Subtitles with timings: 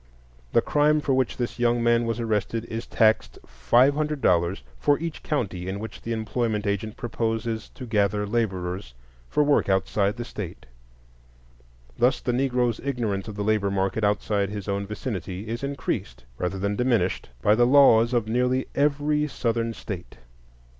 [0.53, 4.97] The crime for which this young man was arrested is taxed five hundred dollars for
[4.97, 8.95] each county in which the employment agent proposes to gather laborers
[9.29, 10.65] for work outside the State.
[11.99, 16.57] Thus the Negroes' ignorance of the labor market outside his own vicinity is increased rather
[16.57, 20.17] than diminished by the laws of nearly every Southern State.